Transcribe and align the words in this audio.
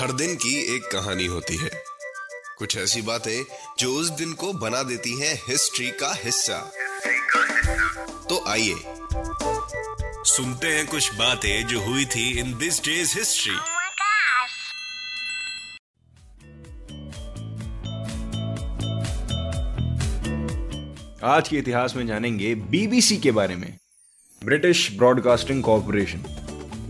हर 0.00 0.12
दिन 0.12 0.34
की 0.34 0.76
एक 0.76 0.82
कहानी 0.92 1.26
होती 1.26 1.56
है। 1.56 1.70
कुछ 2.58 2.76
ऐसी 2.76 3.02
बातें 3.02 3.44
जो 3.78 3.92
उस 3.94 4.08
दिन 4.10 4.32
को 4.32 4.52
बना 4.52 4.82
देती 4.82 5.20
हैं 5.20 5.34
हिस्ट्री 5.48 5.90
का 5.90 6.12
हिस्सा। 6.24 6.58
तो 8.28 8.44
आइए 8.48 8.74
सुनते 10.26 10.66
हैं 10.66 10.86
कुछ 10.86 11.14
बातें 11.14 11.66
जो 11.66 11.80
हुई 11.80 12.04
थी 12.04 12.38
इन 12.40 12.58
दिस 12.58 12.80
डेज़ 12.84 13.18
हिस्ट्री. 13.18 13.56
आज 21.24 21.48
के 21.48 21.56
इतिहास 21.56 21.96
में 21.96 22.06
जानेंगे 22.06 22.54
बीबीसी 22.54 23.16
के 23.16 23.30
बारे 23.30 23.56
में। 23.56 23.78
ब्रिटिश 24.44 24.90
ब्रॉडकास्टिंग 24.92 25.62
कॉरपोरेशन 25.62 26.22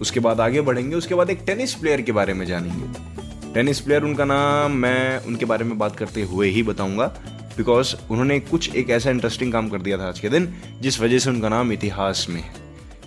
उसके 0.00 0.20
बाद 0.20 0.40
आगे 0.40 0.60
बढ़ेंगे, 0.60 0.96
उसके 0.96 1.14
बाद 1.14 1.30
एक 1.30 1.42
टेनिस 1.46 1.74
प्लेयर 1.74 2.02
के 2.02 2.12
बारे 2.12 2.34
में 2.34 2.46
जानेंगे। 2.46 3.52
टेनिस 3.54 3.80
प्लेयर 3.80 4.02
उनका 4.02 4.24
नाम 4.24 4.72
मैं 4.72 5.18
उनके 5.18 5.44
बारे 5.44 5.64
में 5.64 5.78
बात 5.78 5.96
करते 5.96 6.22
हुए 6.22 6.48
ही 6.48 6.62
बताऊँगा 6.62 7.06
बिकॉज़ 7.56 7.94
उन्होंने 8.10 8.38
कुछ 8.40 8.74
एक 8.74 8.90
ऐसा 8.90 9.10
इंटरेस्टिंग 9.10 9.52
काम 9.52 9.68
कर 9.68 9.80
दिया 9.82 9.98
था 9.98 10.08
आज 10.08 10.20
के 10.20 10.28
दिन, 10.28 10.54
जिस 10.80 11.00
वजह 11.00 11.18
से 11.18 11.30
उनका 11.30 11.48
नाम 11.48 11.72
इतिहास 11.72 12.26
में 12.30 12.40
है। 12.40 12.54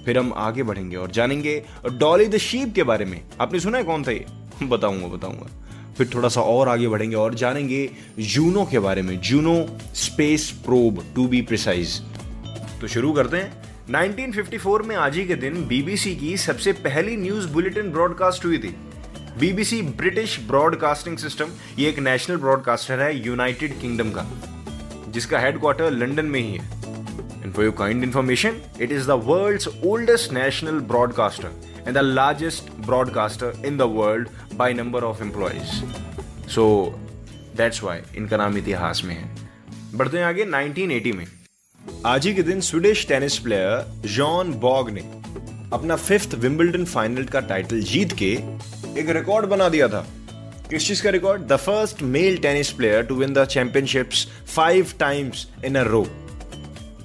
फिर 0.05 0.17
हम 0.17 0.33
आगे 0.35 0.63
बढ़ेंगे 0.63 0.95
और 0.95 1.11
जानेंगे 1.11 1.63
डॉली 1.91 2.25
द 2.25 2.37
शीप 2.37 2.73
के 2.75 2.83
बारे 2.83 3.05
में। 3.05 3.21
आपने 3.41 3.59
सुना 3.59 3.77
है 3.77 3.83
कौन 3.83 4.03
था 4.03 4.11
ये? 4.11 4.25
बताऊँगा 4.63 5.07
बताऊँगा। 5.07 5.47
फिर 5.97 6.09
थोड़ा 6.13 6.29
सा 6.29 6.41
और 6.41 6.69
आगे 6.69 6.87
बढ़ेंगे 6.87 7.15
और 7.15 7.35
जानेंगे 7.35 7.89
जूनो 8.19 8.65
के 8.65 8.79
बारे 8.79 9.01
में। 9.01 9.19
Juno 9.21 9.55
space 9.95 10.49
probe 10.65 11.03
to 11.15 11.27
be 11.27 11.41
precise 11.41 12.01
तो 12.81 12.87
शुरू 12.87 13.13
करते 13.13 13.37
हैं। 13.37 13.72
1954 13.89 14.81
में 14.87 14.95
आज 14.95 15.15
ही 15.17 15.25
के 15.27 15.35
दिन 15.35 15.65
बीबीसी 15.67 16.15
की 16.15 16.35
सबसे 16.37 16.71
पहली 16.73 17.15
न्यूज़ 17.17 17.47
बुलेटिन 17.53 17.89
ब्रॉडकास्ट 17.91 18.45
हुई 18.45 18.57
थी। 18.57 18.67
बीबीसी 19.39 19.81
ब्रिटिश 19.81 20.39
ब्रॉडकास्टिंग 20.47 21.17
सिस्टम, 21.17 21.49
ये 21.79 21.89
एक 21.89 21.99
नेशनल 21.99 22.37
ब्रॉडकास्टर 22.37 22.99
है 22.99 23.25
यूनाइटेड 23.25 23.79
किंगडम 23.81 24.11
का, 24.11 24.25
जिसका 25.09 25.39
हेडक्वार्टर 25.39 25.91
लंदन 25.91 26.25
में 26.25 26.39
ही 26.39 26.53
है। 26.53 27.43
And 27.43 27.53
for 27.53 27.65
your 27.65 27.75
kind 27.77 28.03
information 28.03 28.61
it 28.81 28.91
is 28.91 29.07
the 29.07 29.19
world 29.25 29.67
oldest 29.85 30.31
national 30.33 30.79
broadcaster 30.93 31.51
and 31.87 31.95
the 31.95 31.97
largest 31.97 32.71
broadcaster 32.85 33.61
in 33.65 33.77
the 33.77 33.91
world 33.97 34.27
by 34.55 34.73
number 34.73 35.03
of 35.03 35.23
employees 35.23 36.49
so 36.49 36.65
that's 37.57 37.83
why 37.83 37.99
इनका 38.17 38.37
नाम 38.37 38.57
इतिहास 38.57 39.01
में 39.05 39.15
है। 39.15 39.31
बढ़ते 39.95 40.17
हैं 40.17 40.25
आगे 40.25 40.45
1980 40.45 41.11
में। 41.11 41.25
आज 42.05 42.25
ही 42.27 42.33
के 42.35 42.43
दिन 42.43 42.61
Swedish 42.61 43.05
tennis 43.07 43.37
player 43.39 44.07
John 44.07 44.51
Borg 44.53 44.89
ने 44.89 45.01
अपना 45.73 45.95
फिफ्थ 45.95 46.33
विंबलडन 46.35 46.85
फाइनल 46.85 47.23
का 47.23 47.39
टाइटल 47.39 47.81
जीत 47.81 48.13
के 48.21 48.31
एक 48.99 49.09
रिकॉर्ड 49.09 49.45
बना 49.45 49.69
दिया 49.69 49.87
था। 49.87 50.01
किस 50.69 50.87
चीज़ 50.87 51.03
का 51.03 51.09
record 51.09 51.41
the 51.47 51.55
first 51.57 52.01
male 52.15 52.37
tennis 52.37 52.71
player 52.71 53.03
to 53.03 53.15
win 53.15 53.33
the 53.33 53.45
championships 53.45 54.27
five 54.55 54.93
times 54.99 55.47
in 55.65 55.75
a 55.75 55.83
row 55.83 56.03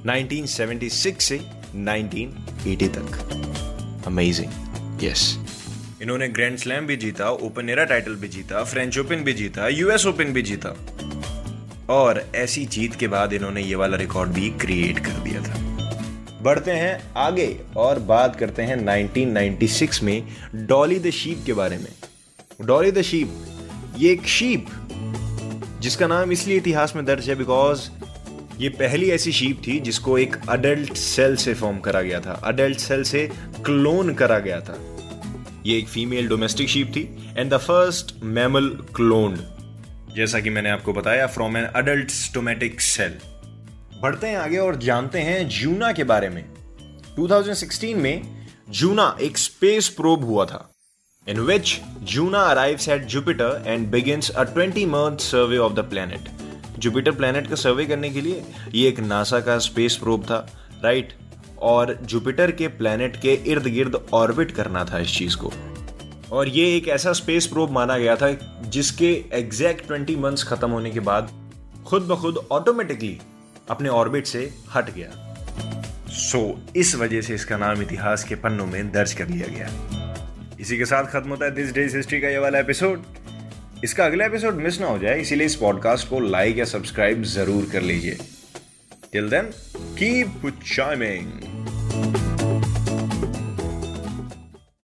1976 0.07 1.21
से 1.21 1.39
1980 1.39 2.89
तक। 2.99 4.05
अमेजिंग 4.07 5.05
यस 5.05 5.39
इन्होंने 6.03 6.29
ग्रैंड 6.29 6.59
स्लैम 6.59 6.87
भी 6.87 6.97
जीता 6.97 7.31
ओपन 7.31 7.69
एरा 7.71 7.85
टाइटल 7.85 8.15
भी 8.15 8.29
जीता 8.29 8.65
फ्रेंच 8.65 8.99
ओपन 8.99 9.25
भी 9.25 9.33
जीता 9.33 9.69
यूएस 9.69 10.07
ओपन 10.07 10.33
भी 10.33 10.43
जीता। 10.43 10.77
और 11.89 12.25
ऐसी 12.35 12.65
जीत 12.65 12.95
के 12.95 13.09
बाद 13.09 13.33
इन्होंने 13.33 13.63
ये 13.63 13.75
वाला 13.75 13.97
रिकॉर्ड 13.97 14.31
भी 14.31 14.51
क्रिएट 14.51 14.99
कर 14.99 15.13
दिया 15.13 15.43
था। 15.43 15.57
बढ़ते 16.43 16.71
हैं 16.71 17.01
आगे 17.17 17.61
और 17.77 17.99
बात 17.99 18.37
करते 18.37 18.63
हैं 18.63 18.77
1996 18.77 20.03
में 20.03 20.23
डॉली 20.55 20.99
द 20.99 21.11
शीप 21.11 21.43
के 21.47 21.53
बारे 21.53 21.79
में। 21.79 21.93
डॉली 22.61 22.91
द 22.91 23.03
शीप 23.03 23.33
ये 23.99 24.13
एक 24.13 24.27
शीप 24.27 24.67
जिसका 25.81 26.07
नाम 26.07 26.33
इसलिए 26.33 26.57
इतिहास 26.57 26.97
में 26.97 27.05
दर्ज 27.05 27.29
है 27.29 27.35
बिकॉज़ 27.35 27.89
ये 28.59 28.69
पहली 28.69 29.11
ऐसी 29.11 29.33
शीप 29.33 29.63
थी 29.67 29.81
जिसको 29.81 30.19
एक 30.19 30.37
अडल्ट 30.49 30.95
सेल 30.95 31.37
से 31.37 31.55
फॉर्म 31.55 31.79
करा 31.79 32.03
गया 32.03 32.21
था। 32.21 32.33
अडल्ट 32.45 32.79
सेल 32.79 33.03
से 33.03 33.31
क्लोन 33.65 34.15
करा 34.15 34.39
गया 34.39 34.61
था। 34.61 34.79
ये 35.67 35.79
एक 35.79 35.89
फीमेल 35.89 36.29
डोमेस्टिक 36.29 36.69
शीप 36.69 36.93
थी 36.97 37.35
and 37.39 37.55
the 37.55 37.57
first 37.57 38.15
mammal 38.23 38.69
cloned 38.97 39.58
जैसा 40.19 40.41
कि 40.41 40.51
मैंने 40.51 40.71
आपको 40.71 40.93
बताया 40.93 41.27
from 41.27 41.57
an 41.57 41.65
adult 41.65 42.11
somatic 42.11 42.81
cell 42.81 43.19
बढ़ते 44.03 44.27
हैं 44.27 44.37
आगे 44.37 44.57
और 44.57 44.77
जानते 44.77 45.21
हैं 45.21 45.49
जूना 45.49 45.93
के 45.93 46.05
बारे 46.05 46.29
में। 46.29 46.45
2016 47.19 47.95
में 47.95 48.47
जूना 48.71 49.17
एक 49.21 49.39
स्पेस 49.39 49.89
प्रोब 49.89 50.25
हुआ 50.25 50.45
था, 50.45 50.73
in 51.29 51.37
which 51.37 51.75
Juna 52.15 52.43
arrives 52.49 52.89
at 52.89 53.07
Jupiter 53.15 53.51
and 53.67 53.87
begins 53.95 54.31
a 54.37 54.47
20 54.57 54.87
month 54.95 55.25
survey 55.29 55.63
of 55.69 55.77
the 55.79 55.87
planet. 55.93 56.29
Jupiter 56.79 57.11
planet 57.11 57.47
का 57.47 57.55
सर्वे 57.55 57.87
करने 57.87 58.11
के 58.11 58.21
लिए 58.21 58.45
ये 58.75 58.89
एक 58.89 59.01
नासा 59.01 59.41
का 59.41 59.59
स्पेस 59.59 59.97
प्रोब 59.97 60.25
था 60.25 60.69
राइट 60.85 61.13
और 61.59 61.99
जुपिटर 62.03 62.51
के 62.51 62.69
प्लैनेट 62.69 63.17
के 63.17 63.35
इर्द 63.35 63.67
गिर्द 63.67 64.07
ऑर्बिट 64.13 64.51
करना 64.51 64.85
था 64.85 64.99
इस 64.99 65.19
चीज़ 65.19 65.37
को। 65.37 65.53
और 66.33 66.49
ये 66.49 66.77
एक 66.77 66.89
ऐसा 66.89 67.13
स्पेस 67.13 67.47
प्रोब 67.47 67.71
माना 67.71 67.99
गया 67.99 68.17
था 68.17 68.61
जिसके 68.65 69.25
एग्जैक्ट 69.33 69.93
20 69.93 70.17
मंथ्स 70.17 70.45
खत्म 70.45 70.71
होने 70.71 70.91
के 70.91 71.01
बाद 71.01 71.31
खुद 71.87 72.03
ब 72.03 72.17
खुद 72.17 72.47
ऑटोमेटिकली 72.53 73.19
अपने 73.71 73.89
ऑर्बिट 73.89 74.27
से 74.27 74.55
हट 74.75 74.91
गया। 74.91 75.09
सो 76.09 76.65
so, 76.67 76.77
इस 76.77 76.95
वजह 76.95 77.21
से 77.21 77.35
इसका 77.35 77.57
नाम 77.57 77.83
इतिहास 77.83 78.25
के 78.25 78.35
पन्नों 78.35 78.67
में 78.67 78.93
दर्ज 78.93 79.13
कर 79.13 79.29
लिया 79.29 79.49
गया। 79.49 79.69
इसी 80.61 80.79
के 80.79 80.85
साथ 80.85 81.05
खत्म 81.05 81.31
होता 81.31 81.45
है 81.45 81.51
दिस 81.55 81.73
डेज़ 81.73 81.97
हिस्ट्री 81.97 82.21
का 82.21 82.29
ये 82.29 82.39
वाला 82.39 82.59
एपिसोड 82.59 83.03
इसका 83.85 84.05
अगला 84.05 84.25
एपिसोड 84.25 84.55
मिस 84.55 84.81
ना 84.81 84.87
हो 84.87 84.99
जाए 84.99 85.21
इसीलिए 85.21 85.47
इस 85.47 85.55
पॉडकास्ट 85.55 86.09
को 86.09 86.21
लाइक 86.21 86.59
या 86.59 86.65
सब्सक्राइब 86.65 87.23
ज़रूर 87.23 87.69
कर 87.73 87.83
लीजिए। 87.83 88.19
Till 89.13 89.29
then 89.29 89.51
keep 89.77 90.63
chiming 90.77 91.58